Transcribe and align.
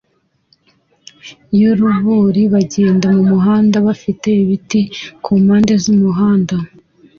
yubururu 1.59 2.43
bagenda 2.53 3.07
mumuhanda 3.15 3.77
bafite 3.87 4.27
ibiti 4.43 4.81
kumpande 5.23 5.73
zumuhanda 5.83 6.55